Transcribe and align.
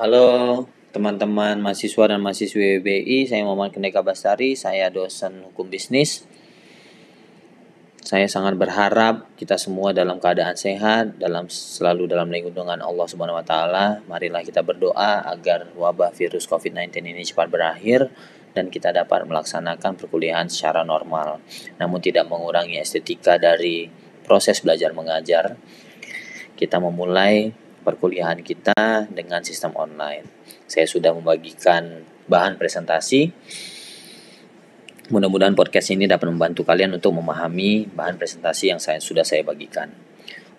Halo 0.00 0.64
teman-teman 0.88 1.60
mahasiswa 1.60 2.08
dan 2.08 2.24
mahasiswi 2.24 2.80
WBI, 2.80 3.28
saya 3.28 3.44
Muhammad 3.44 3.76
Kendeka 3.76 4.00
Bastari, 4.00 4.56
saya 4.56 4.88
dosen 4.88 5.44
hukum 5.44 5.68
bisnis. 5.68 6.24
Saya 8.00 8.24
sangat 8.24 8.56
berharap 8.56 9.28
kita 9.36 9.60
semua 9.60 9.92
dalam 9.92 10.16
keadaan 10.16 10.56
sehat, 10.56 11.20
dalam 11.20 11.52
selalu 11.52 12.08
dalam 12.08 12.32
lindungan 12.32 12.80
Allah 12.80 13.04
Subhanahu 13.04 13.36
wa 13.36 13.44
taala. 13.44 14.00
Marilah 14.08 14.40
kita 14.40 14.64
berdoa 14.64 15.28
agar 15.28 15.68
wabah 15.76 16.16
virus 16.16 16.48
COVID-19 16.48 17.12
ini 17.12 17.28
cepat 17.28 17.52
berakhir 17.52 18.08
dan 18.56 18.72
kita 18.72 18.96
dapat 18.96 19.28
melaksanakan 19.28 20.00
perkuliahan 20.00 20.48
secara 20.48 20.88
normal. 20.88 21.44
Namun 21.76 22.00
tidak 22.00 22.32
mengurangi 22.32 22.80
estetika 22.80 23.36
dari 23.36 23.92
proses 24.24 24.64
belajar 24.64 24.96
mengajar. 24.96 25.60
Kita 26.56 26.80
memulai 26.80 27.61
perkuliahan 27.82 28.40
kita 28.40 29.10
dengan 29.10 29.42
sistem 29.42 29.74
online. 29.74 30.24
Saya 30.70 30.86
sudah 30.86 31.12
membagikan 31.12 32.06
bahan 32.30 32.56
presentasi. 32.56 33.34
Mudah-mudahan 35.10 35.52
podcast 35.52 35.92
ini 35.92 36.08
dapat 36.08 36.30
membantu 36.30 36.64
kalian 36.64 36.96
untuk 36.96 37.12
memahami 37.12 37.90
bahan 37.90 38.16
presentasi 38.16 38.72
yang 38.72 38.80
saya 38.80 39.02
sudah 39.02 39.26
saya 39.26 39.44
bagikan. 39.44 39.92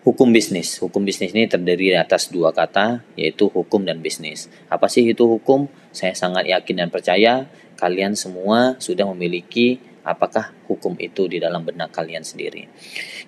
Hukum 0.03 0.35
bisnis. 0.35 0.83
Hukum 0.83 1.07
bisnis 1.07 1.31
ini 1.31 1.47
terdiri 1.47 1.95
atas 1.95 2.27
dua 2.27 2.51
kata, 2.51 3.01
yaitu 3.15 3.47
hukum 3.47 3.87
dan 3.87 4.03
bisnis. 4.03 4.51
Apa 4.67 4.91
sih 4.91 5.07
itu 5.07 5.23
hukum? 5.23 5.71
Saya 5.95 6.11
sangat 6.11 6.43
yakin 6.43 6.85
dan 6.85 6.89
percaya 6.91 7.47
kalian 7.79 8.13
semua 8.19 8.75
sudah 8.83 9.07
memiliki 9.15 9.79
apakah 10.03 10.51
hukum 10.67 10.99
itu 10.99 11.31
di 11.31 11.39
dalam 11.39 11.63
benak 11.63 11.95
kalian 11.95 12.27
sendiri. 12.27 12.67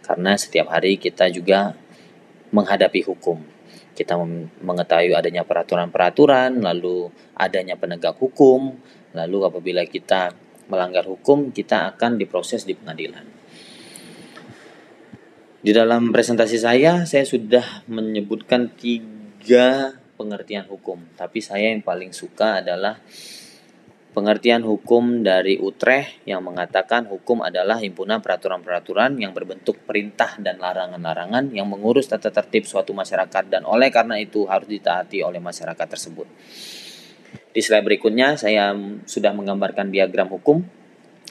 Karena 0.03 0.35
setiap 0.35 0.67
hari 0.67 0.99
kita 0.99 1.31
juga 1.31 1.79
menghadapi 2.51 3.07
hukum 3.07 3.54
kita 3.95 4.19
mengetahui 4.61 5.15
adanya 5.15 5.47
peraturan-peraturan, 5.47 6.59
lalu 6.59 7.07
adanya 7.39 7.79
penegak 7.79 8.19
hukum, 8.19 8.75
lalu 9.15 9.37
apabila 9.47 9.87
kita 9.87 10.35
melanggar 10.67 11.07
hukum, 11.07 11.55
kita 11.55 11.95
akan 11.95 12.19
diproses 12.19 12.67
di 12.67 12.75
pengadilan. 12.75 13.23
Di 15.65 15.73
dalam 15.73 16.13
presentasi 16.13 16.61
saya, 16.61 17.07
saya 17.09 17.25
sudah 17.25 17.87
menyebutkan 17.89 18.75
tiga 18.77 19.97
pengertian 20.19 20.67
hukum, 20.69 21.01
tapi 21.17 21.41
saya 21.41 21.73
yang 21.73 21.81
paling 21.81 22.13
suka 22.13 22.61
adalah 22.61 23.01
Pengertian 24.15 24.63
hukum 24.63 25.27
dari 25.27 25.59
Utrecht 25.59 26.23
yang 26.23 26.39
mengatakan 26.39 27.03
hukum 27.03 27.43
adalah 27.43 27.83
himpunan 27.83 28.23
peraturan-peraturan 28.23 29.19
yang 29.19 29.35
berbentuk 29.35 29.83
perintah 29.83 30.39
dan 30.39 30.55
larangan-larangan 30.55 31.51
yang 31.51 31.67
mengurus 31.67 32.07
tata 32.07 32.31
tertib 32.31 32.63
suatu 32.63 32.95
masyarakat 32.95 33.43
dan 33.51 33.67
oleh 33.67 33.91
karena 33.91 34.15
itu 34.15 34.47
harus 34.47 34.71
ditaati 34.71 35.19
oleh 35.19 35.43
masyarakat 35.43 35.83
tersebut. 35.83 36.31
Di 37.51 37.59
slide 37.59 37.83
berikutnya 37.83 38.39
saya 38.39 38.71
sudah 39.03 39.35
menggambarkan 39.35 39.91
diagram 39.91 40.31
hukum. 40.31 40.63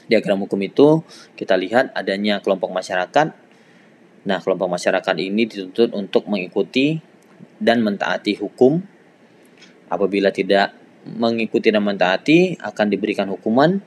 Diagram 0.05 0.45
hukum 0.45 0.61
itu 0.61 1.01
kita 1.33 1.57
lihat 1.57 1.89
adanya 1.97 2.37
kelompok 2.37 2.69
masyarakat. 2.69 3.33
Nah, 4.29 4.37
kelompok 4.45 4.69
masyarakat 4.69 5.15
ini 5.25 5.49
dituntut 5.49 5.89
untuk 5.97 6.29
mengikuti 6.29 7.01
dan 7.57 7.81
mentaati 7.81 8.37
hukum. 8.37 8.77
Apabila 9.89 10.29
tidak 10.29 10.84
mengikuti 11.05 11.69
dan 11.69 11.85
mentaati 11.85 12.57
akan 12.57 12.87
diberikan 12.89 13.29
hukuman 13.29 13.77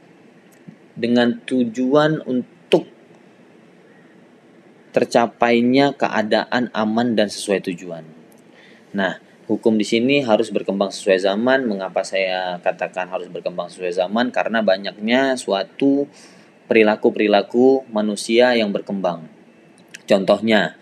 dengan 0.94 1.38
tujuan 1.42 2.22
untuk 2.22 2.86
tercapainya 4.94 5.94
keadaan 5.94 6.70
aman 6.74 7.14
dan 7.18 7.30
sesuai 7.30 7.62
tujuan. 7.70 8.02
Nah, 8.96 9.20
hukum 9.46 9.76
di 9.76 9.86
sini 9.86 10.24
harus 10.24 10.50
berkembang 10.50 10.90
sesuai 10.90 11.22
zaman. 11.22 11.68
Mengapa 11.68 12.02
saya 12.02 12.58
katakan 12.58 13.06
harus 13.12 13.30
berkembang 13.30 13.70
sesuai 13.70 13.94
zaman? 13.94 14.34
Karena 14.34 14.64
banyaknya 14.64 15.38
suatu 15.38 16.08
perilaku-perilaku 16.66 17.88
manusia 17.94 18.58
yang 18.58 18.74
berkembang. 18.74 19.28
Contohnya, 20.08 20.80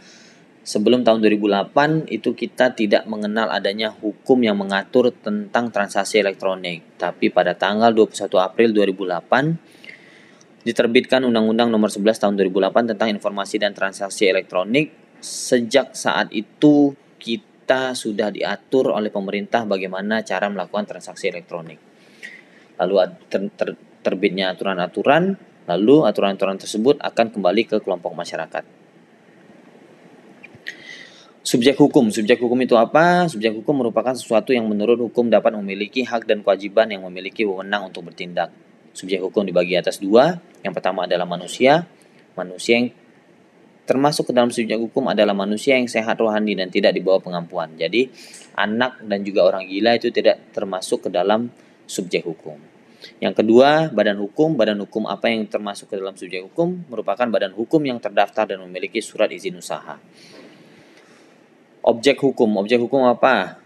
Sebelum 0.66 1.06
tahun 1.06 1.22
2008 1.22 2.10
itu 2.10 2.34
kita 2.34 2.74
tidak 2.74 3.06
mengenal 3.06 3.54
adanya 3.54 3.94
hukum 3.94 4.42
yang 4.42 4.58
mengatur 4.58 5.14
tentang 5.14 5.70
transaksi 5.70 6.18
elektronik. 6.18 6.82
Tapi 6.98 7.30
pada 7.30 7.54
tanggal 7.54 7.94
21 7.94 8.26
April 8.42 8.74
2008 8.74 10.66
diterbitkan 10.66 11.22
Undang-Undang 11.22 11.70
Nomor 11.70 11.86
11 11.94 12.18
Tahun 12.18 12.34
2008 12.34 12.98
tentang 12.98 13.08
informasi 13.14 13.62
dan 13.62 13.78
transaksi 13.78 14.26
elektronik. 14.26 14.90
Sejak 15.22 15.94
saat 15.94 16.34
itu 16.34 16.98
kita 17.22 17.94
sudah 17.94 18.34
diatur 18.34 18.90
oleh 18.90 19.14
pemerintah 19.14 19.62
bagaimana 19.62 20.26
cara 20.26 20.50
melakukan 20.50 20.98
transaksi 20.98 21.30
elektronik. 21.30 21.78
Lalu 22.82 22.94
ter 23.30 23.54
ter 23.54 23.78
terbitnya 24.02 24.50
aturan-aturan, 24.50 25.38
lalu 25.70 26.02
aturan-aturan 26.10 26.58
tersebut 26.58 26.98
akan 26.98 27.30
kembali 27.30 27.62
ke 27.70 27.78
kelompok 27.78 28.18
masyarakat. 28.18 28.85
Subjek 31.46 31.78
hukum. 31.78 32.10
Subjek 32.10 32.42
hukum 32.42 32.58
itu 32.58 32.74
apa? 32.74 33.30
Subjek 33.30 33.54
hukum 33.54 33.78
merupakan 33.78 34.10
sesuatu 34.18 34.50
yang 34.50 34.66
menurut 34.66 34.98
hukum 34.98 35.30
dapat 35.30 35.54
memiliki 35.54 36.02
hak 36.02 36.26
dan 36.26 36.42
kewajiban 36.42 36.90
yang 36.90 37.06
memiliki 37.06 37.46
wewenang 37.46 37.86
untuk 37.86 38.10
bertindak. 38.10 38.50
Subjek 38.90 39.22
hukum 39.22 39.46
dibagi 39.46 39.78
atas 39.78 40.02
dua. 40.02 40.42
Yang 40.66 40.74
pertama 40.74 41.06
adalah 41.06 41.22
manusia. 41.22 41.86
Manusia 42.34 42.82
yang 42.82 42.90
termasuk 43.86 44.26
ke 44.26 44.32
dalam 44.34 44.50
subjek 44.50 44.74
hukum 44.74 45.06
adalah 45.06 45.38
manusia 45.38 45.78
yang 45.78 45.86
sehat 45.86 46.18
rohani 46.18 46.58
dan 46.58 46.66
tidak 46.66 46.90
dibawa 46.98 47.22
pengampuan. 47.22 47.78
Jadi 47.78 48.10
anak 48.58 49.06
dan 49.06 49.22
juga 49.22 49.46
orang 49.46 49.70
gila 49.70 49.94
itu 49.94 50.10
tidak 50.10 50.50
termasuk 50.50 51.06
ke 51.06 51.14
dalam 51.14 51.46
subjek 51.86 52.26
hukum. 52.26 52.58
Yang 53.22 53.46
kedua, 53.46 53.94
badan 53.94 54.18
hukum. 54.18 54.58
Badan 54.58 54.82
hukum 54.82 55.06
apa 55.06 55.30
yang 55.30 55.46
termasuk 55.46 55.94
ke 55.94 55.94
dalam 55.94 56.18
subjek 56.18 56.42
hukum 56.42 56.90
merupakan 56.90 57.30
badan 57.30 57.54
hukum 57.54 57.78
yang 57.86 58.02
terdaftar 58.02 58.50
dan 58.50 58.66
memiliki 58.66 58.98
surat 58.98 59.30
izin 59.30 59.62
usaha. 59.62 59.94
Objek 61.86 62.18
hukum. 62.18 62.50
Objek 62.58 62.82
hukum 62.82 63.06
apa? 63.06 63.62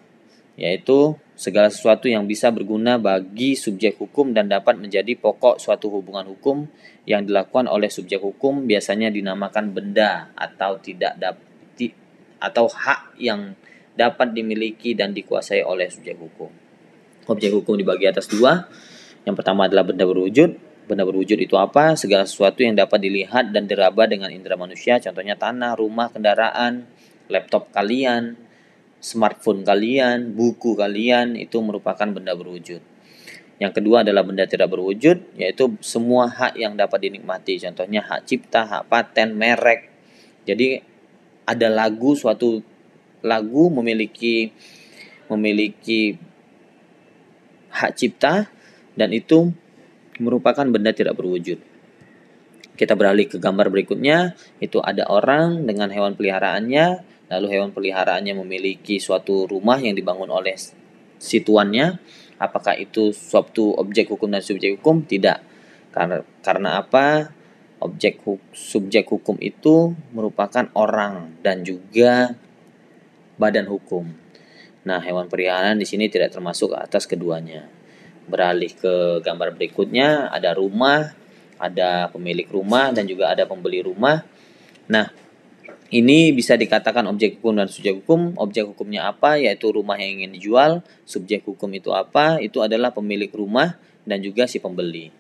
Yaitu 0.61 1.17
segala 1.33 1.73
sesuatu 1.73 2.05
yang 2.05 2.29
bisa 2.29 2.53
berguna 2.53 3.01
bagi 3.01 3.57
subjek 3.57 3.97
hukum 3.97 4.37
dan 4.37 4.45
dapat 4.53 4.77
menjadi 4.77 5.17
pokok 5.17 5.57
suatu 5.57 5.89
hubungan 5.89 6.29
hukum 6.29 6.69
yang 7.09 7.25
dilakukan 7.25 7.65
oleh 7.65 7.89
subjek 7.89 8.21
hukum 8.21 8.69
biasanya 8.69 9.09
dinamakan 9.09 9.73
benda 9.73 10.29
atau 10.37 10.77
tidak 10.77 11.17
dapat 11.17 11.49
atau 12.41 12.69
hak 12.73 13.21
yang 13.21 13.53
dapat 13.95 14.33
dimiliki 14.33 14.97
dan 14.97 15.13
dikuasai 15.13 15.61
oleh 15.61 15.93
subjek 15.93 16.17
hukum. 16.17 16.49
Objek 17.29 17.53
hukum 17.53 17.77
dibagi 17.77 18.09
atas 18.09 18.29
dua. 18.29 18.65
Yang 19.29 19.45
pertama 19.45 19.69
adalah 19.69 19.85
benda 19.85 20.09
berwujud. 20.09 20.57
Benda 20.89 21.05
berwujud 21.05 21.37
itu 21.37 21.55
apa? 21.61 21.95
Segala 21.95 22.25
sesuatu 22.25 22.65
yang 22.65 22.75
dapat 22.75 22.99
dilihat 22.99 23.53
dan 23.53 23.69
diraba 23.69 24.09
dengan 24.09 24.33
indera 24.33 24.57
manusia, 24.57 24.99
contohnya 24.99 25.37
tanah, 25.37 25.77
rumah, 25.77 26.11
kendaraan, 26.11 26.89
laptop 27.31 27.71
kalian, 27.71 28.37
smartphone 29.01 29.65
kalian, 29.65 30.37
buku 30.37 30.77
kalian 30.77 31.39
itu 31.39 31.57
merupakan 31.65 32.05
benda 32.05 32.37
berwujud. 32.37 32.83
Yang 33.61 33.73
kedua 33.77 34.01
adalah 34.05 34.25
benda 34.25 34.49
tidak 34.49 34.73
berwujud, 34.73 35.37
yaitu 35.37 35.77
semua 35.85 36.33
hak 36.33 36.57
yang 36.57 36.77
dapat 36.81 37.09
dinikmati. 37.09 37.61
Contohnya 37.61 38.01
hak 38.01 38.25
cipta, 38.25 38.65
hak 38.65 38.89
paten, 38.89 39.37
merek. 39.37 39.93
Jadi 40.49 40.81
ada 41.45 41.69
lagu 41.69 42.17
suatu 42.17 42.65
lagu 43.21 43.69
memiliki 43.69 44.49
memiliki 45.29 46.17
hak 47.69 47.93
cipta 48.01 48.49
dan 48.97 49.13
itu 49.13 49.53
merupakan 50.17 50.65
benda 50.65 50.97
tidak 50.97 51.21
berwujud. 51.21 51.61
Kita 52.81 52.97
beralih 52.97 53.29
ke 53.29 53.37
gambar 53.37 53.69
berikutnya, 53.69 54.33
itu 54.57 54.81
ada 54.81 55.05
orang 55.13 55.69
dengan 55.69 55.93
hewan 55.93 56.17
peliharaannya 56.17 57.05
lalu 57.31 57.47
hewan 57.57 57.71
peliharaannya 57.71 58.35
memiliki 58.35 58.99
suatu 58.99 59.47
rumah 59.47 59.79
yang 59.79 59.95
dibangun 59.95 60.29
oleh 60.29 60.59
si 61.17 61.39
tuannya, 61.41 62.03
apakah 62.43 62.75
itu 62.75 63.15
suatu 63.15 63.71
objek 63.79 64.11
hukum 64.11 64.35
dan 64.35 64.43
subjek 64.43 64.83
hukum? 64.83 65.07
Tidak. 65.07 65.39
Karena 65.95 66.27
karena 66.43 66.83
apa? 66.83 67.31
Objek 67.81 68.21
subjek 68.53 69.09
hukum 69.09 69.41
itu 69.41 69.97
merupakan 70.13 70.69
orang 70.77 71.41
dan 71.41 71.65
juga 71.65 72.37
badan 73.41 73.65
hukum. 73.73 74.05
Nah, 74.85 75.01
hewan 75.01 75.33
peliharaan 75.33 75.81
di 75.81 75.89
sini 75.89 76.13
tidak 76.13 76.37
termasuk 76.37 76.77
atas 76.77 77.09
keduanya. 77.09 77.65
Beralih 78.29 78.69
ke 78.77 79.25
gambar 79.25 79.57
berikutnya, 79.57 80.29
ada 80.29 80.53
rumah, 80.53 81.17
ada 81.57 82.13
pemilik 82.13 82.49
rumah 82.53 82.93
dan 82.93 83.09
juga 83.09 83.33
ada 83.33 83.49
pembeli 83.49 83.81
rumah. 83.81 84.25
Nah, 84.93 85.09
ini 85.91 86.31
bisa 86.31 86.55
dikatakan 86.55 87.03
objek 87.11 87.43
hukum 87.43 87.59
dan 87.59 87.67
subjek 87.67 87.99
hukum. 87.99 88.39
Objek 88.39 88.63
hukumnya 88.63 89.11
apa? 89.11 89.43
Yaitu 89.43 89.75
rumah 89.75 89.99
yang 89.99 90.23
ingin 90.23 90.31
dijual. 90.39 90.87
Subjek 91.03 91.43
hukum 91.43 91.67
itu 91.75 91.91
apa? 91.91 92.39
Itu 92.39 92.63
adalah 92.63 92.95
pemilik 92.95 93.31
rumah 93.35 93.75
dan 94.07 94.23
juga 94.23 94.47
si 94.47 94.63
pembeli. 94.63 95.11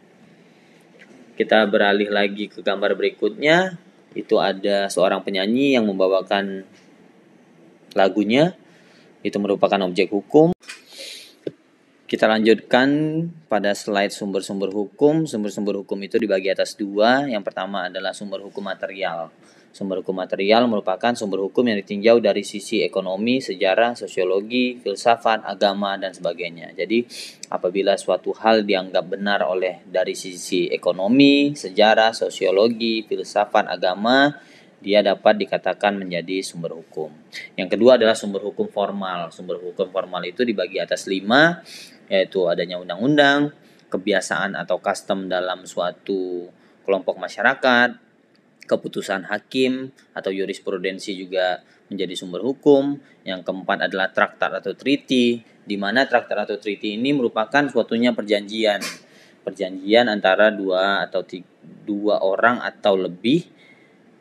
Kita 1.34 1.66
beralih 1.66 2.06
lagi 2.06 2.46
ke 2.46 2.62
gambar 2.62 2.94
berikutnya. 2.94 3.82
Itu 4.14 4.38
ada 4.38 4.86
seorang 4.86 5.26
penyanyi 5.26 5.74
yang 5.74 5.90
membawakan 5.90 6.62
lagunya. 7.98 8.54
Itu 9.26 9.42
merupakan 9.42 9.82
objek 9.90 10.14
hukum. 10.14 10.54
Kita 12.06 12.30
lanjutkan 12.30 12.90
pada 13.50 13.74
slide 13.74 14.14
sumber-sumber 14.14 14.70
hukum. 14.70 15.26
Sumber-sumber 15.26 15.82
hukum 15.82 15.98
itu 16.06 16.14
dibagi 16.14 16.46
atas 16.46 16.78
dua. 16.78 17.26
Yang 17.26 17.42
pertama 17.42 17.90
adalah 17.90 18.14
sumber 18.14 18.38
hukum 18.38 18.70
material. 18.70 19.34
Sumber 19.70 20.02
hukum 20.02 20.18
material 20.18 20.66
merupakan 20.66 21.14
sumber 21.14 21.46
hukum 21.46 21.62
yang 21.62 21.78
ditinjau 21.78 22.18
dari 22.18 22.42
sisi 22.42 22.82
ekonomi, 22.82 23.38
sejarah, 23.38 23.94
sosiologi, 23.94 24.82
filsafat, 24.82 25.46
agama, 25.46 25.94
dan 25.94 26.10
sebagainya. 26.10 26.74
Jadi, 26.74 27.06
apabila 27.46 27.94
suatu 27.94 28.34
hal 28.34 28.66
dianggap 28.66 29.06
benar 29.06 29.46
oleh 29.46 29.86
dari 29.86 30.18
sisi 30.18 30.66
ekonomi, 30.66 31.54
sejarah, 31.54 32.10
sosiologi, 32.10 33.06
filsafat, 33.06 33.70
agama, 33.70 34.34
dia 34.82 35.06
dapat 35.06 35.38
dikatakan 35.38 36.02
menjadi 36.02 36.42
sumber 36.42 36.74
hukum. 36.74 37.14
Yang 37.54 37.78
kedua 37.78 37.94
adalah 37.94 38.18
sumber 38.18 38.42
hukum 38.42 38.66
formal. 38.66 39.30
Sumber 39.30 39.62
hukum 39.62 39.86
formal 39.94 40.26
itu 40.26 40.42
dibagi 40.42 40.82
atas 40.82 41.06
lima, 41.06 41.62
yaitu 42.10 42.42
adanya 42.50 42.74
undang-undang, 42.82 43.54
kebiasaan 43.86 44.58
atau 44.58 44.82
custom 44.82 45.30
dalam 45.30 45.62
suatu 45.62 46.50
kelompok 46.82 47.22
masyarakat, 47.22 48.09
keputusan 48.70 49.26
hakim 49.26 49.90
atau 50.14 50.30
jurisprudensi 50.30 51.18
juga 51.18 51.66
menjadi 51.90 52.14
sumber 52.14 52.46
hukum. 52.46 53.02
Yang 53.26 53.50
keempat 53.50 53.90
adalah 53.90 54.14
traktat 54.14 54.62
atau 54.62 54.78
treaty, 54.78 55.42
di 55.42 55.74
mana 55.74 56.06
traktat 56.06 56.46
atau 56.46 56.54
treaty 56.54 56.94
ini 56.94 57.10
merupakan 57.10 57.66
suatunya 57.66 58.14
perjanjian. 58.14 58.78
Perjanjian 59.42 60.06
antara 60.06 60.54
dua 60.54 61.02
atau 61.02 61.26
tiga, 61.26 61.50
dua 61.84 62.22
orang 62.22 62.62
atau 62.62 62.94
lebih 62.94 63.44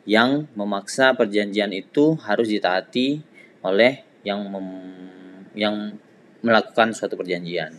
yang 0.08 0.50
memaksa 0.58 1.14
perjanjian 1.14 1.70
itu 1.70 2.18
harus 2.26 2.50
ditaati 2.50 3.22
oleh 3.62 4.02
yang 4.26 4.42
mem, 4.48 4.66
yang 5.54 5.94
melakukan 6.40 6.96
suatu 6.96 7.14
perjanjian. 7.14 7.76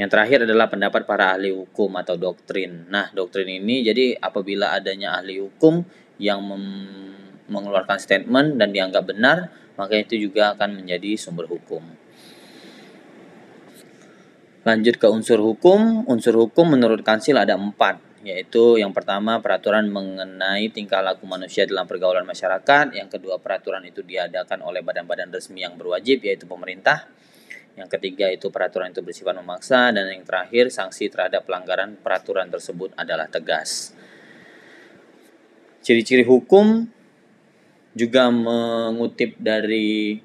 Yang 0.00 0.16
terakhir 0.16 0.38
adalah 0.48 0.72
pendapat 0.72 1.04
para 1.04 1.36
ahli 1.36 1.52
hukum 1.52 1.92
atau 2.00 2.16
doktrin. 2.16 2.88
Nah, 2.88 3.12
doktrin 3.12 3.60
ini 3.60 3.84
jadi 3.84 4.16
apabila 4.16 4.72
adanya 4.72 5.20
ahli 5.20 5.36
hukum 5.36 5.84
yang 6.16 6.40
mengeluarkan 7.44 8.00
statement 8.00 8.56
dan 8.56 8.72
dianggap 8.72 9.04
benar, 9.04 9.52
maka 9.76 10.00
itu 10.00 10.16
juga 10.16 10.56
akan 10.56 10.80
menjadi 10.80 11.20
sumber 11.20 11.44
hukum. 11.52 11.84
Lanjut 14.64 14.96
ke 14.96 15.04
unsur 15.04 15.36
hukum. 15.36 16.08
Unsur 16.08 16.32
hukum 16.32 16.72
menurut 16.72 17.04
Kansil 17.04 17.36
ada 17.36 17.60
empat 17.60 18.00
yaitu 18.20 18.76
yang 18.76 18.92
pertama 18.92 19.40
peraturan 19.40 19.88
mengenai 19.88 20.68
tingkah 20.68 21.00
laku 21.00 21.24
manusia 21.24 21.64
dalam 21.64 21.88
pergaulan 21.88 22.28
masyarakat, 22.28 22.92
yang 22.92 23.08
kedua 23.08 23.40
peraturan 23.40 23.80
itu 23.88 24.04
diadakan 24.04 24.60
oleh 24.60 24.84
badan-badan 24.84 25.32
resmi 25.32 25.64
yang 25.64 25.80
berwajib 25.80 26.20
yaitu 26.20 26.44
pemerintah, 26.44 27.08
yang 27.80 27.88
ketiga 27.88 28.28
itu 28.28 28.52
peraturan 28.52 28.92
itu 28.92 29.00
bersifat 29.00 29.32
memaksa 29.40 29.88
dan 29.90 30.04
yang 30.12 30.22
terakhir 30.22 30.68
sanksi 30.68 31.08
terhadap 31.08 31.48
pelanggaran 31.48 31.96
peraturan 31.96 32.52
tersebut 32.52 32.92
adalah 32.94 33.24
tegas. 33.26 33.96
Ciri-ciri 35.80 36.28
hukum 36.28 36.84
juga 37.96 38.28
mengutip 38.28 39.40
dari 39.40 40.20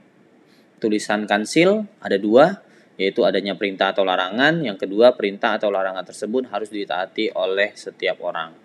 tulisan 0.83 1.23
kansil 1.23 1.87
ada 2.03 2.19
dua 2.19 2.59
yaitu 2.95 3.23
adanya 3.27 3.55
perintah 3.59 3.91
atau 3.91 4.07
larangan. 4.07 4.63
Yang 4.63 4.87
kedua, 4.87 5.15
perintah 5.15 5.59
atau 5.59 5.67
larangan 5.67 6.07
tersebut 6.07 6.47
harus 6.47 6.71
ditaati 6.71 7.31
oleh 7.35 7.75
setiap 7.75 8.23
orang. 8.23 8.55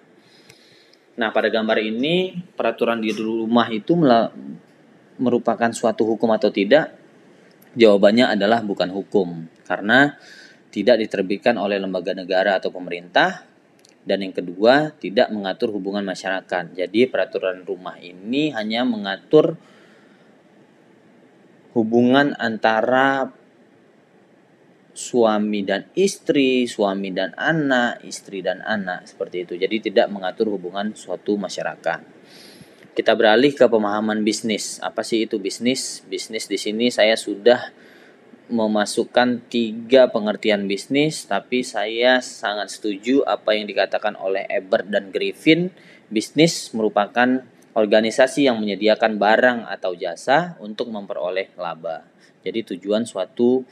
Nah, 1.18 1.28
pada 1.34 1.50
gambar 1.50 1.82
ini, 1.82 2.38
peraturan 2.54 3.02
di 3.02 3.10
rumah 3.10 3.66
itu 3.74 3.98
merupakan 5.18 5.70
suatu 5.74 6.06
hukum 6.06 6.30
atau 6.30 6.48
tidak? 6.54 6.99
Jawabannya 7.78 8.34
adalah 8.34 8.66
bukan 8.66 8.90
hukum, 8.90 9.46
karena 9.62 10.18
tidak 10.74 11.02
diterbitkan 11.02 11.54
oleh 11.58 11.78
lembaga 11.78 12.14
negara 12.14 12.58
atau 12.58 12.74
pemerintah, 12.74 13.46
dan 14.02 14.26
yang 14.26 14.34
kedua, 14.34 14.96
tidak 14.98 15.30
mengatur 15.30 15.70
hubungan 15.70 16.02
masyarakat. 16.02 16.74
Jadi, 16.74 17.06
peraturan 17.06 17.62
rumah 17.62 18.00
ini 18.02 18.50
hanya 18.50 18.82
mengatur 18.82 19.54
hubungan 21.74 22.34
antara 22.34 23.30
suami 25.00 25.62
dan 25.62 25.86
istri, 25.94 26.66
suami 26.66 27.14
dan 27.14 27.32
anak, 27.38 28.02
istri 28.04 28.42
dan 28.42 28.60
anak 28.60 29.06
seperti 29.06 29.46
itu. 29.46 29.54
Jadi 29.56 29.90
tidak 29.90 30.10
mengatur 30.10 30.50
hubungan 30.50 30.92
suatu 30.92 31.38
masyarakat. 31.38 32.00
Kita 32.90 33.14
beralih 33.14 33.54
ke 33.54 33.70
pemahaman 33.70 34.26
bisnis. 34.26 34.82
Apa 34.82 35.06
sih 35.06 35.22
itu 35.22 35.38
bisnis? 35.38 36.02
Bisnis 36.10 36.50
di 36.50 36.58
sini 36.58 36.90
saya 36.90 37.14
sudah 37.14 37.70
memasukkan 38.50 39.46
tiga 39.46 40.10
pengertian 40.10 40.66
bisnis, 40.66 41.22
tapi 41.22 41.62
saya 41.62 42.18
sangat 42.18 42.74
setuju 42.74 43.22
apa 43.22 43.54
yang 43.54 43.70
dikatakan 43.70 44.18
oleh 44.18 44.42
Ebert 44.50 44.90
dan 44.90 45.14
Griffin. 45.14 45.70
Bisnis 46.10 46.74
merupakan 46.74 47.46
organisasi 47.78 48.50
yang 48.50 48.58
menyediakan 48.58 49.16
barang 49.22 49.58
atau 49.70 49.94
jasa 49.94 50.58
untuk 50.58 50.90
memperoleh 50.90 51.54
laba. 51.54 52.02
Jadi 52.42 52.74
tujuan 52.74 53.06
suatu 53.06 53.62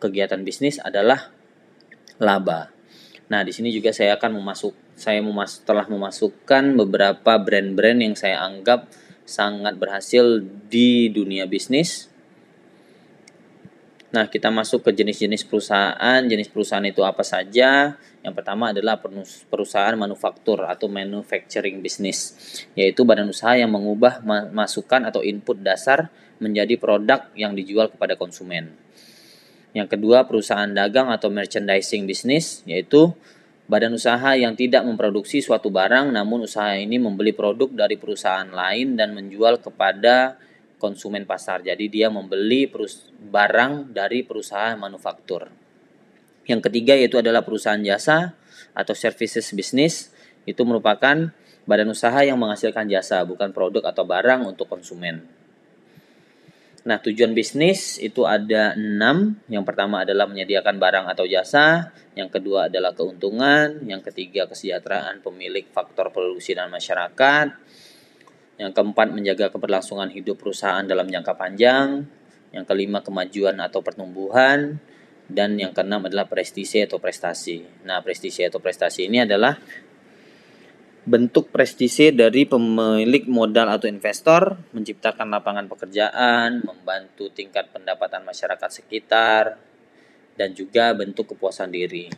kegiatan 0.00 0.40
bisnis 0.40 0.80
adalah 0.80 1.28
laba. 2.16 2.73
Nah, 3.24 3.40
di 3.40 3.52
sini 3.56 3.72
juga 3.72 3.88
saya 3.94 4.20
akan 4.20 4.36
memasuk 4.40 4.76
saya 4.94 5.24
memas 5.24 5.64
telah 5.64 5.88
memasukkan 5.88 6.76
beberapa 6.76 7.40
brand-brand 7.40 7.98
yang 7.98 8.14
saya 8.14 8.44
anggap 8.44 8.86
sangat 9.24 9.80
berhasil 9.80 10.44
di 10.68 11.08
dunia 11.08 11.48
bisnis. 11.48 12.12
Nah, 14.14 14.30
kita 14.30 14.46
masuk 14.52 14.86
ke 14.86 14.94
jenis-jenis 14.94 15.42
perusahaan. 15.42 16.22
Jenis 16.22 16.46
perusahaan 16.46 16.84
itu 16.86 17.02
apa 17.02 17.26
saja? 17.26 17.98
Yang 18.22 18.34
pertama 18.38 18.70
adalah 18.70 19.02
perusahaan 19.50 19.98
manufaktur 19.98 20.62
atau 20.70 20.86
manufacturing 20.86 21.82
business, 21.82 22.38
yaitu 22.78 23.02
badan 23.02 23.26
usaha 23.26 23.58
yang 23.58 23.74
mengubah 23.74 24.22
masukan 24.54 25.10
atau 25.10 25.18
input 25.26 25.58
dasar 25.58 26.14
menjadi 26.38 26.78
produk 26.78 27.26
yang 27.34 27.58
dijual 27.58 27.90
kepada 27.90 28.14
konsumen. 28.14 28.70
Yang 29.74 29.98
kedua, 29.98 30.22
perusahaan 30.24 30.70
dagang 30.70 31.10
atau 31.10 31.28
merchandising 31.34 32.06
bisnis, 32.06 32.62
yaitu 32.62 33.10
badan 33.66 33.98
usaha 33.98 34.38
yang 34.38 34.54
tidak 34.54 34.86
memproduksi 34.86 35.42
suatu 35.42 35.72
barang 35.72 36.14
namun 36.14 36.46
usaha 36.46 36.76
ini 36.78 37.00
membeli 37.00 37.34
produk 37.34 37.66
dari 37.72 37.98
perusahaan 37.98 38.46
lain 38.46 38.94
dan 38.94 39.16
menjual 39.18 39.58
kepada 39.58 40.38
konsumen 40.78 41.26
pasar. 41.26 41.66
Jadi 41.66 41.90
dia 41.90 42.06
membeli 42.12 42.70
barang 43.18 43.90
dari 43.90 44.22
perusahaan 44.22 44.78
manufaktur. 44.78 45.50
Yang 46.44 46.60
ketiga 46.70 46.94
yaitu 46.94 47.18
adalah 47.18 47.40
perusahaan 47.40 47.80
jasa 47.80 48.36
atau 48.76 48.94
services 48.94 49.50
business. 49.56 50.12
Itu 50.44 50.68
merupakan 50.68 51.32
badan 51.64 51.88
usaha 51.88 52.20
yang 52.20 52.36
menghasilkan 52.36 52.84
jasa, 52.92 53.24
bukan 53.24 53.50
produk 53.56 53.88
atau 53.88 54.04
barang 54.04 54.44
untuk 54.44 54.68
konsumen. 54.68 55.24
Nah, 56.84 57.00
tujuan 57.00 57.32
bisnis 57.32 57.96
itu 57.96 58.28
ada 58.28 58.76
enam. 58.76 59.40
Yang 59.48 59.64
pertama 59.64 60.04
adalah 60.04 60.28
menyediakan 60.28 60.76
barang 60.76 61.06
atau 61.16 61.24
jasa. 61.24 61.96
Yang 62.12 62.36
kedua 62.36 62.68
adalah 62.68 62.92
keuntungan. 62.92 63.80
Yang 63.88 64.12
ketiga 64.12 64.44
kesejahteraan 64.44 65.24
pemilik 65.24 65.64
faktor 65.72 66.12
produksi 66.12 66.52
dan 66.52 66.68
masyarakat. 66.68 67.56
Yang 68.60 68.72
keempat 68.76 69.08
menjaga 69.16 69.48
keberlangsungan 69.48 70.12
hidup 70.12 70.36
perusahaan 70.36 70.84
dalam 70.84 71.08
jangka 71.08 71.32
panjang. 71.32 72.04
Yang 72.52 72.64
kelima 72.68 73.00
kemajuan 73.00 73.56
atau 73.64 73.80
pertumbuhan. 73.80 74.76
Dan 75.24 75.56
yang 75.56 75.72
keenam 75.72 76.04
adalah 76.04 76.28
prestisi 76.28 76.84
atau 76.84 77.00
prestasi. 77.00 77.64
Nah, 77.88 78.04
prestisi 78.04 78.44
atau 78.44 78.60
prestasi 78.60 79.08
ini 79.08 79.24
adalah 79.24 79.56
bentuk 81.04 81.52
prestise 81.52 82.16
dari 82.16 82.48
pemilik 82.48 83.28
modal 83.28 83.68
atau 83.68 83.84
investor, 83.84 84.56
menciptakan 84.72 85.28
lapangan 85.28 85.68
pekerjaan, 85.68 86.64
membantu 86.64 87.28
tingkat 87.28 87.68
pendapatan 87.68 88.24
masyarakat 88.24 88.70
sekitar, 88.72 89.60
dan 90.40 90.56
juga 90.56 90.96
bentuk 90.96 91.36
kepuasan 91.36 91.68
diri. 91.68 92.08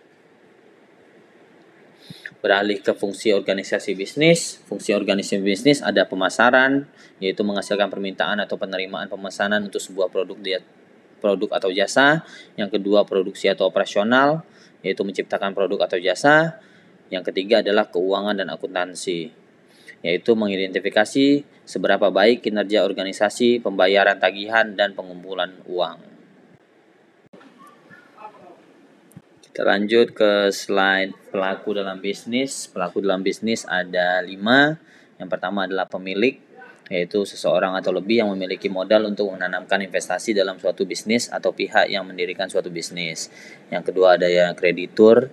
Beralih 2.38 2.78
ke 2.78 2.94
fungsi 2.94 3.34
organisasi 3.34 3.98
bisnis, 3.98 4.62
fungsi 4.70 4.94
organisasi 4.94 5.42
bisnis 5.42 5.82
ada 5.82 6.06
pemasaran, 6.06 6.86
yaitu 7.18 7.42
menghasilkan 7.42 7.90
permintaan 7.90 8.38
atau 8.38 8.54
penerimaan 8.54 9.10
pemesanan 9.10 9.66
untuk 9.66 9.82
sebuah 9.82 10.14
produk 10.14 10.38
produk 11.18 11.58
atau 11.58 11.74
jasa. 11.74 12.22
Yang 12.54 12.78
kedua 12.78 13.02
produksi 13.02 13.50
atau 13.50 13.66
operasional, 13.66 14.46
yaitu 14.86 15.02
menciptakan 15.02 15.58
produk 15.58 15.90
atau 15.90 15.98
jasa. 15.98 16.62
Yang 17.08 17.30
ketiga 17.32 17.62
adalah 17.62 17.86
keuangan 17.86 18.34
dan 18.34 18.50
akuntansi, 18.50 19.30
yaitu 20.02 20.32
mengidentifikasi 20.34 21.46
seberapa 21.66 22.10
baik 22.10 22.46
kinerja 22.46 22.82
organisasi, 22.86 23.62
pembayaran 23.62 24.18
tagihan, 24.18 24.74
dan 24.74 24.94
pengumpulan 24.94 25.54
uang. 25.66 25.98
Kita 29.56 29.64
lanjut 29.64 30.12
ke 30.12 30.52
slide 30.52 31.32
pelaku 31.32 31.72
dalam 31.72 31.96
bisnis. 31.96 32.68
Pelaku 32.68 33.00
dalam 33.00 33.24
bisnis 33.24 33.64
ada 33.64 34.20
lima. 34.20 34.76
Yang 35.16 35.28
pertama 35.32 35.64
adalah 35.64 35.88
pemilik, 35.88 36.36
yaitu 36.92 37.24
seseorang 37.24 37.72
atau 37.72 37.88
lebih 37.88 38.20
yang 38.20 38.28
memiliki 38.36 38.68
modal 38.68 39.08
untuk 39.08 39.32
menanamkan 39.32 39.80
investasi 39.80 40.36
dalam 40.36 40.60
suatu 40.60 40.84
bisnis 40.84 41.32
atau 41.32 41.56
pihak 41.56 41.88
yang 41.88 42.04
mendirikan 42.04 42.52
suatu 42.52 42.68
bisnis. 42.68 43.32
Yang 43.72 43.90
kedua 43.90 44.20
ada 44.20 44.28
yang 44.28 44.52
kreditur. 44.52 45.32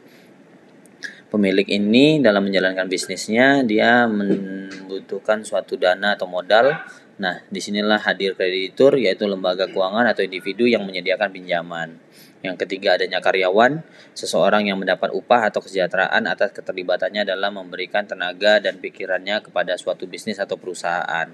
Pemilik 1.33 1.65
ini 1.65 2.21
dalam 2.21 2.45
menjalankan 2.45 2.85
bisnisnya 2.85 3.65
dia 3.65 4.05
membutuhkan 4.05 5.41
suatu 5.41 5.73
dana 5.81 6.13
atau 6.13 6.29
modal. 6.29 6.77
Nah, 7.17 7.41
di 7.49 7.57
sinilah 7.57 7.97
hadir 8.05 8.37
kreditur 8.37 9.01
yaitu 9.01 9.25
lembaga 9.25 9.65
keuangan 9.65 10.13
atau 10.13 10.21
individu 10.21 10.69
yang 10.69 10.85
menyediakan 10.85 11.33
pinjaman. 11.33 11.97
Yang 12.45 12.61
ketiga 12.61 13.01
adanya 13.01 13.17
karyawan, 13.17 13.81
seseorang 14.13 14.69
yang 14.69 14.77
mendapat 14.77 15.09
upah 15.09 15.49
atau 15.49 15.57
kesejahteraan 15.65 16.29
atas 16.29 16.53
keterlibatannya 16.53 17.25
dalam 17.25 17.65
memberikan 17.65 18.05
tenaga 18.05 18.61
dan 18.61 18.77
pikirannya 18.77 19.41
kepada 19.41 19.73
suatu 19.73 20.05
bisnis 20.05 20.37
atau 20.37 20.53
perusahaan. 20.61 21.33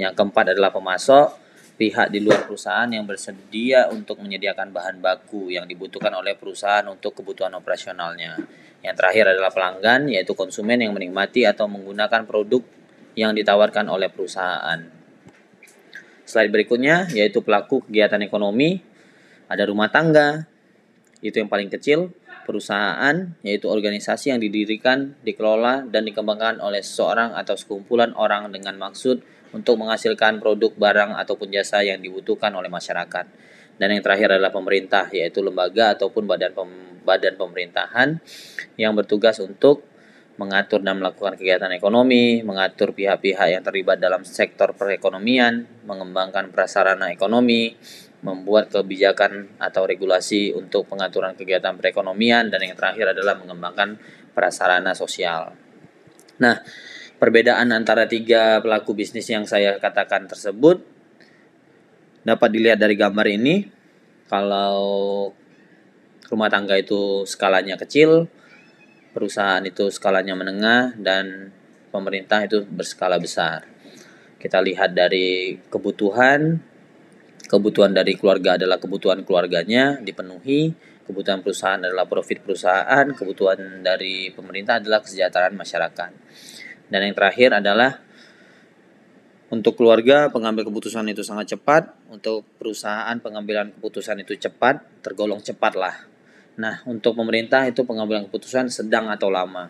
Yang 0.00 0.12
keempat 0.16 0.56
adalah 0.56 0.72
pemasok, 0.72 1.36
pihak 1.76 2.08
di 2.08 2.24
luar 2.24 2.48
perusahaan 2.48 2.88
yang 2.88 3.04
bersedia 3.04 3.92
untuk 3.92 4.24
menyediakan 4.24 4.72
bahan 4.72 5.04
baku 5.04 5.52
yang 5.52 5.68
dibutuhkan 5.68 6.16
oleh 6.16 6.32
perusahaan 6.32 6.88
untuk 6.88 7.20
kebutuhan 7.20 7.52
operasionalnya. 7.52 8.63
Yang 8.84 8.96
terakhir 9.00 9.24
adalah 9.32 9.48
pelanggan, 9.48 10.12
yaitu 10.12 10.36
konsumen 10.36 10.76
yang 10.76 10.92
menikmati 10.92 11.48
atau 11.48 11.64
menggunakan 11.64 12.28
produk 12.28 12.60
yang 13.16 13.32
ditawarkan 13.32 13.88
oleh 13.88 14.12
perusahaan. 14.12 14.84
Slide 16.24 16.52
berikutnya 16.52 17.08
yaitu 17.16 17.40
pelaku 17.44 17.84
kegiatan 17.88 18.20
ekonomi 18.20 18.80
ada 19.48 19.64
rumah 19.68 19.92
tangga, 19.92 20.48
itu 21.20 21.36
yang 21.40 21.48
paling 21.52 21.68
kecil, 21.72 22.12
perusahaan, 22.44 23.32
yaitu 23.40 23.68
organisasi 23.68 24.32
yang 24.32 24.40
didirikan, 24.40 25.16
dikelola, 25.24 25.84
dan 25.88 26.04
dikembangkan 26.04 26.60
oleh 26.60 26.84
seseorang 26.84 27.32
atau 27.32 27.56
sekumpulan 27.56 28.12
orang 28.16 28.52
dengan 28.52 28.76
maksud 28.76 29.24
untuk 29.56 29.80
menghasilkan 29.80 30.40
produk, 30.40 30.72
barang, 30.76 31.16
ataupun 31.16 31.52
jasa 31.52 31.84
yang 31.84 32.00
dibutuhkan 32.00 32.52
oleh 32.52 32.68
masyarakat. 32.68 33.24
Dan 33.74 33.90
yang 33.90 34.02
terakhir 34.02 34.38
adalah 34.38 34.54
pemerintah, 34.54 35.10
yaitu 35.10 35.42
lembaga 35.42 35.98
ataupun 35.98 36.24
badan 36.26 36.52
pem 36.54 36.70
badan 37.04 37.36
pemerintahan 37.36 38.16
yang 38.80 38.96
bertugas 38.96 39.36
untuk 39.38 39.84
mengatur 40.34 40.82
dan 40.82 40.98
melakukan 40.98 41.38
kegiatan 41.38 41.70
ekonomi, 41.70 42.42
mengatur 42.42 42.90
pihak-pihak 42.90 43.54
yang 43.54 43.62
terlibat 43.62 44.02
dalam 44.02 44.26
sektor 44.26 44.74
perekonomian, 44.74 45.86
mengembangkan 45.86 46.50
prasarana 46.50 47.14
ekonomi, 47.14 47.76
membuat 48.24 48.72
kebijakan 48.72 49.60
atau 49.60 49.86
regulasi 49.86 50.50
untuk 50.56 50.90
pengaturan 50.90 51.38
kegiatan 51.38 51.76
perekonomian 51.78 52.50
dan 52.50 52.66
yang 52.66 52.74
terakhir 52.74 53.14
adalah 53.14 53.38
mengembangkan 53.38 54.00
prasarana 54.34 54.96
sosial. 54.96 55.54
Nah, 56.42 56.58
perbedaan 57.22 57.70
antara 57.70 58.10
tiga 58.10 58.58
pelaku 58.58 58.96
bisnis 58.96 59.30
yang 59.30 59.46
saya 59.46 59.78
katakan 59.78 60.26
tersebut 60.26 60.93
dapat 62.24 62.48
dilihat 62.50 62.80
dari 62.80 62.96
gambar 62.96 63.26
ini. 63.28 63.68
Kalau 64.26 65.30
rumah 66.32 66.48
tangga 66.48 66.74
itu 66.80 67.28
skalanya 67.28 67.76
kecil, 67.76 68.26
perusahaan 69.12 69.62
itu 69.62 69.92
skalanya 69.92 70.34
menengah 70.34 70.96
dan 70.98 71.54
pemerintah 71.94 72.42
itu 72.42 72.64
berskala 72.66 73.20
besar. 73.20 73.68
Kita 74.40 74.58
lihat 74.58 74.96
dari 74.96 75.60
kebutuhan 75.70 76.58
kebutuhan 77.44 77.92
dari 77.92 78.16
keluarga 78.16 78.56
adalah 78.56 78.80
kebutuhan 78.80 79.22
keluarganya 79.22 80.00
dipenuhi, 80.00 80.72
kebutuhan 81.06 81.44
perusahaan 81.44 81.78
adalah 81.78 82.08
profit 82.08 82.40
perusahaan, 82.40 83.06
kebutuhan 83.12 83.84
dari 83.84 84.32
pemerintah 84.32 84.80
adalah 84.80 85.04
kesejahteraan 85.04 85.54
masyarakat. 85.54 86.10
Dan 86.88 87.00
yang 87.04 87.14
terakhir 87.14 87.54
adalah 87.54 88.00
untuk 89.52 89.76
keluarga 89.76 90.32
pengambil 90.32 90.64
keputusan 90.64 91.04
itu 91.12 91.20
sangat 91.20 91.56
cepat, 91.56 91.92
untuk 92.08 92.48
perusahaan 92.56 93.16
pengambilan 93.20 93.76
keputusan 93.76 94.24
itu 94.24 94.40
cepat, 94.40 94.80
tergolong 95.04 95.44
cepat 95.44 95.76
lah. 95.76 95.96
Nah, 96.56 96.80
untuk 96.88 97.18
pemerintah 97.18 97.66
itu 97.68 97.84
pengambilan 97.84 98.30
keputusan 98.30 98.72
sedang 98.72 99.10
atau 99.10 99.28
lama. 99.28 99.68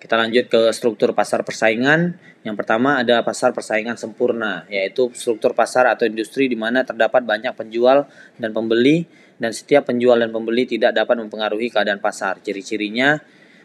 Kita 0.00 0.16
lanjut 0.16 0.48
ke 0.48 0.60
struktur 0.72 1.12
pasar 1.12 1.44
persaingan. 1.44 2.16
Yang 2.40 2.56
pertama 2.56 2.96
ada 2.96 3.20
pasar 3.20 3.52
persaingan 3.52 4.00
sempurna, 4.00 4.64
yaitu 4.72 5.12
struktur 5.12 5.52
pasar 5.52 5.92
atau 5.92 6.08
industri 6.08 6.48
di 6.48 6.56
mana 6.56 6.88
terdapat 6.88 7.20
banyak 7.20 7.52
penjual 7.52 8.08
dan 8.40 8.50
pembeli 8.56 9.04
dan 9.36 9.52
setiap 9.52 9.92
penjual 9.92 10.16
dan 10.16 10.32
pembeli 10.32 10.64
tidak 10.64 10.96
dapat 10.96 11.20
mempengaruhi 11.20 11.68
keadaan 11.68 12.00
pasar. 12.00 12.40
Ciri-cirinya 12.40 13.20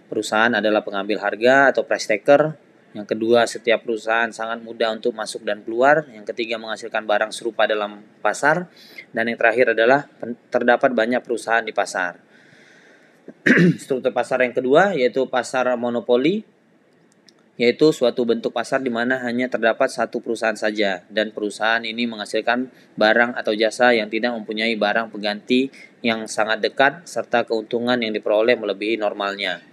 perusahaan 0.08 0.52
adalah 0.54 0.82
pengambil 0.82 1.22
harga 1.22 1.76
atau 1.76 1.84
price 1.86 2.08
taker. 2.10 2.56
Yang 2.96 3.08
kedua, 3.12 3.44
setiap 3.44 3.84
perusahaan 3.84 4.32
sangat 4.32 4.64
mudah 4.64 4.96
untuk 4.96 5.12
masuk 5.12 5.44
dan 5.44 5.60
keluar. 5.68 6.08
Yang 6.08 6.32
ketiga, 6.32 6.56
menghasilkan 6.56 7.04
barang 7.04 7.32
serupa 7.36 7.68
dalam 7.68 8.00
pasar. 8.24 8.72
Dan 9.12 9.28
yang 9.28 9.36
terakhir 9.36 9.76
adalah 9.76 10.08
terdapat 10.48 10.96
banyak 10.96 11.20
perusahaan 11.20 11.66
di 11.66 11.76
pasar. 11.76 12.26
struktur 13.82 14.14
pasar 14.14 14.42
yang 14.46 14.54
kedua 14.54 14.94
yaitu 14.94 15.26
pasar 15.30 15.70
monopoli 15.78 16.46
yaitu 17.56 17.96
suatu 17.96 18.28
bentuk 18.28 18.52
pasar 18.52 18.84
di 18.84 18.92
mana 18.92 19.24
hanya 19.24 19.48
terdapat 19.48 19.88
satu 19.88 20.20
perusahaan 20.20 20.60
saja 20.60 21.08
dan 21.08 21.32
perusahaan 21.32 21.80
ini 21.80 22.04
menghasilkan 22.04 22.68
barang 23.00 23.32
atau 23.40 23.56
jasa 23.56 23.96
yang 23.96 24.12
tidak 24.12 24.36
mempunyai 24.36 24.76
barang 24.76 25.08
pengganti 25.08 25.72
yang 26.04 26.28
sangat 26.28 26.60
dekat 26.60 27.08
serta 27.08 27.48
keuntungan 27.48 27.96
yang 28.04 28.12
diperoleh 28.12 28.60
melebihi 28.60 29.00
normalnya. 29.00 29.64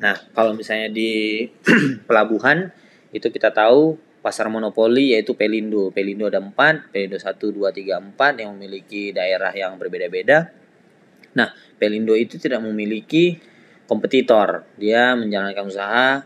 Nah, 0.00 0.16
kalau 0.32 0.56
misalnya 0.56 0.88
di 0.88 1.44
pelabuhan 2.08 2.72
itu 3.12 3.28
kita 3.28 3.52
tahu 3.52 4.00
pasar 4.24 4.48
monopoli 4.48 5.12
yaitu 5.12 5.36
Pelindo. 5.36 5.92
Pelindo 5.92 6.28
ada 6.28 6.40
4, 6.40 6.92
Pelindo 6.92 7.20
1, 7.20 7.36
2, 7.36 7.68
3, 7.68 8.16
4 8.16 8.40
yang 8.40 8.50
memiliki 8.56 9.12
daerah 9.12 9.52
yang 9.52 9.76
berbeda-beda. 9.76 10.52
Nah, 11.36 11.52
Pelindo 11.76 12.16
itu 12.16 12.40
tidak 12.40 12.64
memiliki 12.64 13.40
kompetitor. 13.84 14.64
Dia 14.80 15.12
menjalankan 15.16 15.64
usaha 15.68 16.24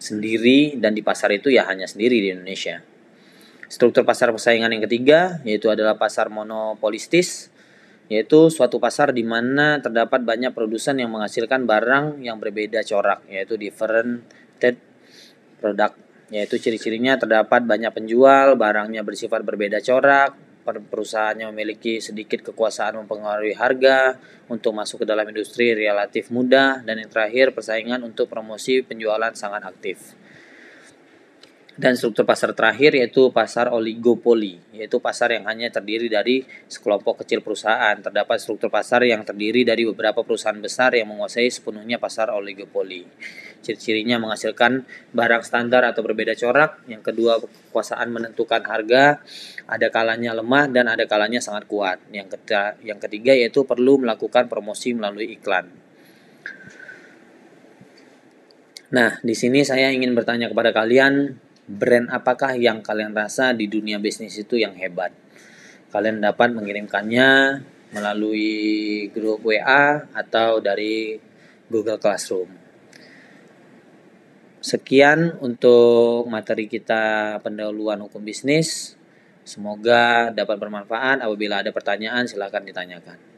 sendiri 0.00 0.80
dan 0.80 0.96
di 0.96 1.02
pasar 1.04 1.34
itu 1.34 1.52
ya 1.52 1.66
hanya 1.68 1.84
sendiri 1.90 2.22
di 2.22 2.28
Indonesia. 2.32 2.80
Struktur 3.70 4.02
pasar 4.02 4.34
persaingan 4.34 4.72
yang 4.74 4.82
ketiga 4.86 5.38
yaitu 5.46 5.70
adalah 5.70 5.94
pasar 5.94 6.26
monopolistis 6.26 7.54
yaitu 8.10 8.50
suatu 8.50 8.82
pasar 8.82 9.14
di 9.14 9.22
mana 9.22 9.78
terdapat 9.78 10.26
banyak 10.26 10.50
produsen 10.50 10.98
yang 10.98 11.14
menghasilkan 11.14 11.62
barang 11.62 12.18
yang 12.20 12.42
berbeda 12.42 12.82
corak 12.82 13.22
yaitu 13.30 13.54
differentiated 13.54 14.82
product 15.62 15.94
yaitu 16.30 16.62
ciri-cirinya 16.62 17.18
terdapat 17.18 17.66
banyak 17.66 17.90
penjual, 17.90 18.54
barangnya 18.54 19.02
bersifat 19.02 19.42
berbeda 19.42 19.82
corak, 19.82 20.38
perusahaannya 20.62 21.50
memiliki 21.50 21.98
sedikit 21.98 22.46
kekuasaan 22.46 23.02
mempengaruhi 23.02 23.58
harga 23.58 24.14
untuk 24.46 24.70
masuk 24.70 25.02
ke 25.02 25.06
dalam 25.10 25.26
industri 25.26 25.74
relatif 25.74 26.30
mudah 26.30 26.86
dan 26.86 27.02
yang 27.02 27.10
terakhir 27.10 27.50
persaingan 27.50 28.06
untuk 28.06 28.30
promosi 28.30 28.86
penjualan 28.86 29.34
sangat 29.34 29.66
aktif 29.66 30.14
dan 31.80 31.96
struktur 31.96 32.28
pasar 32.28 32.52
terakhir 32.52 32.92
yaitu 32.92 33.32
pasar 33.32 33.72
oligopoli, 33.72 34.60
yaitu 34.76 35.00
pasar 35.00 35.32
yang 35.32 35.48
hanya 35.48 35.72
terdiri 35.72 36.12
dari 36.12 36.44
sekelompok 36.68 37.24
kecil 37.24 37.40
perusahaan. 37.40 37.96
Terdapat 37.96 38.36
struktur 38.36 38.68
pasar 38.68 39.00
yang 39.08 39.24
terdiri 39.24 39.64
dari 39.64 39.88
beberapa 39.88 40.20
perusahaan 40.20 40.60
besar 40.60 40.92
yang 40.92 41.08
menguasai 41.08 41.48
sepenuhnya 41.48 41.96
pasar 41.96 42.36
oligopoli. 42.36 43.08
Ciri-cirinya 43.64 44.20
menghasilkan 44.20 44.84
barang 45.16 45.40
standar 45.40 45.88
atau 45.88 46.04
berbeda 46.04 46.36
corak. 46.36 46.84
Yang 46.84 47.02
kedua, 47.12 47.40
kekuasaan 47.40 48.12
menentukan 48.12 48.60
harga, 48.60 49.24
ada 49.64 49.88
kalanya 49.88 50.36
lemah 50.36 50.68
dan 50.68 50.84
ada 50.84 51.08
kalanya 51.08 51.40
sangat 51.40 51.64
kuat. 51.64 51.96
Yang 52.12 52.36
ketiga, 52.36 52.76
yang 52.84 53.00
ketiga 53.00 53.32
yaitu 53.32 53.64
perlu 53.64 53.96
melakukan 54.04 54.52
promosi 54.52 54.92
melalui 54.92 55.32
iklan. 55.32 55.72
Nah, 58.92 59.16
di 59.24 59.32
sini 59.32 59.64
saya 59.64 59.88
ingin 59.94 60.12
bertanya 60.18 60.50
kepada 60.50 60.74
kalian, 60.74 61.38
brand 61.70 62.10
apakah 62.10 62.58
yang 62.58 62.82
kalian 62.82 63.14
rasa 63.14 63.54
di 63.54 63.70
dunia 63.70 64.02
bisnis 64.02 64.34
itu 64.34 64.58
yang 64.58 64.74
hebat. 64.74 65.14
Kalian 65.94 66.18
dapat 66.18 66.50
mengirimkannya 66.50 67.62
melalui 67.94 69.06
grup 69.14 69.46
WA 69.46 70.10
atau 70.10 70.58
dari 70.58 71.18
Google 71.70 72.02
Classroom. 72.02 72.50
Sekian 74.60 75.38
untuk 75.40 76.26
materi 76.26 76.66
kita 76.66 77.38
pendahuluan 77.40 78.02
hukum 78.02 78.20
bisnis. 78.20 78.98
Semoga 79.46 80.34
dapat 80.34 80.58
bermanfaat. 80.58 81.22
Apabila 81.22 81.64
ada 81.64 81.72
pertanyaan, 81.72 82.28
silakan 82.28 82.68
ditanyakan. 82.68 83.29